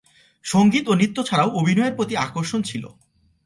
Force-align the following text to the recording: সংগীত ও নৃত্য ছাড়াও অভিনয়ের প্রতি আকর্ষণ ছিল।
সংগীত 0.45 0.85
ও 0.87 0.93
নৃত্য 0.95 1.17
ছাড়াও 1.23 1.49
অভিনয়ের 1.51 1.95
প্রতি 1.95 2.13
আকর্ষণ 2.17 2.59
ছিল। 2.61 2.83